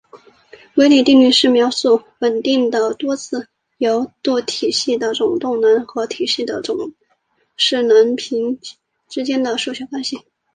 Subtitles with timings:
[0.77, 6.95] 维里定理是描述稳定的多自由度体系的总动能和体系的总
[7.55, 8.71] 势能时间平均
[9.07, 10.19] 之间的数学关系。